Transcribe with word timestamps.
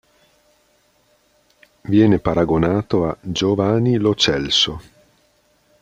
Viene 1.83 2.17
paragonato 2.17 3.07
a 3.07 3.15
Giovani 3.21 3.97
Lo 3.99 4.15
Celso. 4.15 4.81